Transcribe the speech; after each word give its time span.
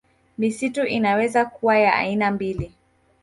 Misitu 0.37 0.85
inaweza 0.85 1.45
kuwa 1.45 1.77
ya 1.77 1.93
aina 1.95 2.31
mbili 2.31 2.71